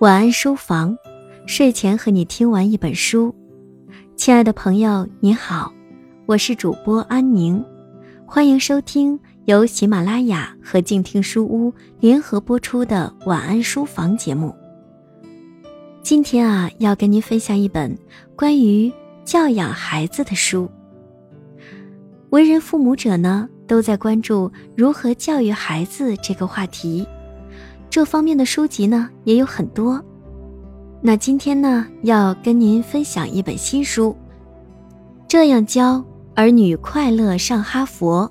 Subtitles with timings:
[0.00, 0.96] 晚安书房，
[1.44, 3.34] 睡前和你听完一本书。
[4.16, 5.70] 亲爱的朋友，你好，
[6.24, 7.62] 我是主播安宁，
[8.24, 14.54] 欢迎收听由喜马拉雅和静听书屋联合播出的晚安书房节目。
[16.02, 17.94] 今天啊，要跟您分享一本
[18.34, 18.90] 关于
[19.26, 20.66] 教养孩子的书。
[22.30, 27.06] 为人父母者呢，都在关注如何教育孩子这个话题。
[27.90, 30.00] 这方面的书籍呢也有很多，
[31.02, 34.16] 那今天呢要跟您分享一本新书，
[35.26, 36.02] 这样教
[36.36, 38.30] 儿女快乐上哈佛。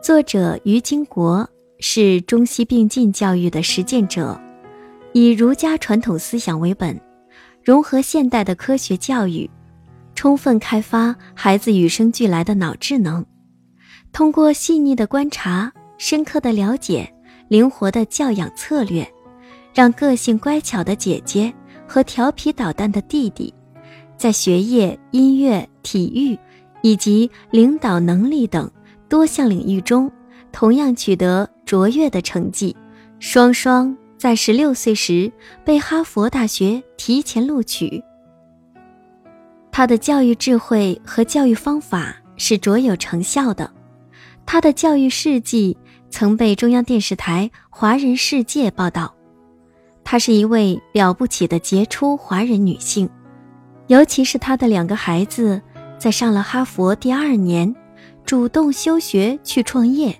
[0.00, 1.48] 作者于金国
[1.80, 4.40] 是中西并进教育的实践者，
[5.12, 7.00] 以儒家传统思想为本，
[7.64, 9.50] 融合现代的科学教育。
[10.14, 13.24] 充分开发孩子与生俱来的脑智能，
[14.12, 17.12] 通过细腻的观察、深刻的了解、
[17.48, 19.06] 灵活的教养策略，
[19.74, 21.52] 让个性乖巧的姐姐
[21.86, 23.52] 和调皮捣蛋的弟弟，
[24.16, 26.38] 在学业、音乐、体育
[26.82, 28.70] 以及领导能力等
[29.08, 30.10] 多项领域中，
[30.52, 32.74] 同样取得卓越的成绩，
[33.18, 35.30] 双双在十六岁时
[35.64, 38.02] 被哈佛大学提前录取。
[39.76, 43.68] 他的教育智慧和教育方法是卓有成效的，
[44.46, 45.76] 他的教育事迹
[46.10, 49.12] 曾被中央电视台《华人世界》报道。
[50.04, 53.10] 她是一位了不起的杰出华人女性，
[53.88, 55.60] 尤其是她的两个孩子，
[55.98, 57.74] 在上了哈佛第二年，
[58.24, 60.16] 主动休学去创业。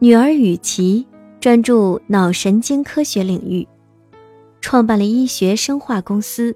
[0.00, 1.06] 女儿雨琦
[1.40, 3.66] 专注脑神经科学领域，
[4.60, 6.54] 创办了医学生化公司。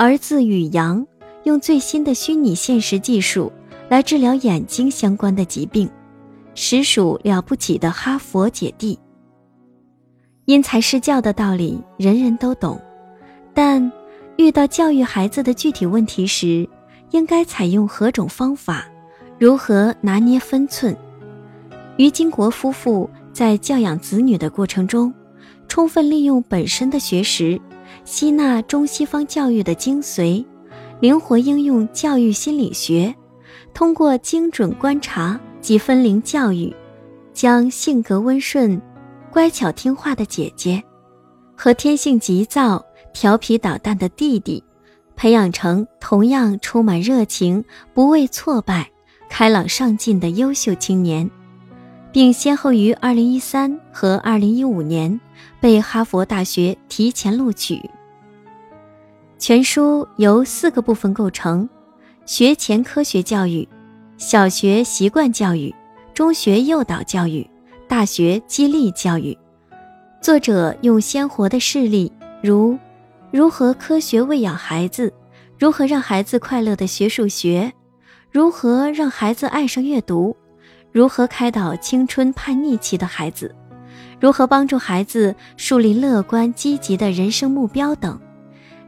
[0.00, 1.06] 儿子宇阳
[1.44, 3.52] 用最新的虚拟现实技术
[3.90, 5.86] 来治疗眼睛相关的疾病，
[6.54, 8.98] 实属了不起的哈佛姐弟。
[10.46, 12.80] 因材施教的道理人人都懂，
[13.52, 13.92] 但
[14.38, 16.66] 遇到教育孩子的具体问题时，
[17.10, 18.86] 应该采用何种方法，
[19.38, 20.96] 如何拿捏分寸？
[21.98, 25.12] 于金国夫妇在教养子女的过程中，
[25.68, 27.60] 充分利用本身的学识。
[28.04, 30.44] 吸纳中西方教育的精髓，
[31.00, 33.14] 灵活应用教育心理学，
[33.72, 36.74] 通过精准观察及分龄教育，
[37.32, 38.80] 将性格温顺、
[39.30, 40.82] 乖巧听话的姐姐
[41.56, 44.62] 和天性急躁、调皮捣蛋的弟弟，
[45.14, 48.90] 培养成同样充满热情、不畏挫败、
[49.28, 51.30] 开朗上进的优秀青年，
[52.12, 55.20] 并先后于2013和2015年。
[55.60, 57.78] 被哈佛大学提前录取。
[59.38, 61.68] 全书由四个部分构成：
[62.24, 63.68] 学前科学教育、
[64.16, 65.74] 小学习惯教育、
[66.14, 67.48] 中学诱导教育、
[67.86, 69.36] 大学激励教育。
[70.20, 72.10] 作者用鲜活的事例，
[72.42, 72.78] 如
[73.30, 75.12] 如何科学喂养孩子，
[75.58, 77.72] 如何让孩子快乐的学数学，
[78.30, 80.36] 如何让孩子爱上阅读，
[80.92, 83.54] 如何开导青春叛逆期的孩子。
[84.20, 88.20] 如何帮助孩子树立乐观积极的人生目标等，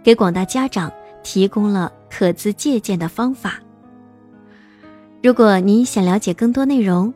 [0.03, 0.93] 给广大家长
[1.23, 3.59] 提供了可资借鉴的方法。
[5.23, 7.13] 如果您想了解更多内容，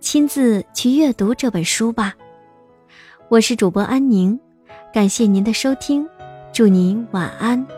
[0.00, 2.14] 亲自去阅读这本书吧。
[3.28, 4.38] 我是主播安宁，
[4.92, 6.08] 感谢您的收听，
[6.52, 7.77] 祝您晚安。